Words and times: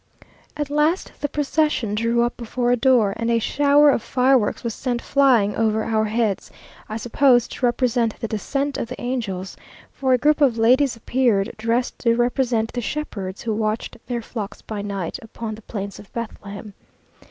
At 0.57 0.71
last 0.71 1.11
the 1.21 1.29
procession 1.29 1.93
drew 1.93 2.23
up 2.23 2.35
before 2.35 2.71
a 2.71 2.75
door, 2.75 3.13
and 3.17 3.29
a 3.29 3.37
shower 3.37 3.91
of 3.91 4.01
fireworks 4.01 4.63
was 4.63 4.73
sent 4.73 4.99
flying 4.99 5.55
over 5.55 5.83
our 5.83 6.05
heads, 6.05 6.49
I 6.89 6.97
suppose 6.97 7.47
to 7.49 7.63
represent 7.67 8.19
the 8.19 8.27
descent 8.27 8.79
of 8.79 8.87
the 8.87 8.99
angels; 8.99 9.55
for 9.93 10.11
a 10.13 10.17
group 10.17 10.41
of 10.41 10.57
ladies 10.57 10.95
appeared, 10.95 11.53
dressed 11.55 11.99
to 11.99 12.15
represent 12.15 12.73
the 12.73 12.81
shepherds 12.81 13.43
who 13.43 13.53
watched 13.53 13.95
their 14.07 14.23
flocks 14.23 14.63
by 14.63 14.81
night 14.81 15.19
upon 15.21 15.53
the 15.53 15.61
plains 15.61 15.99
of 15.99 16.11
Bethlehem. 16.13 16.73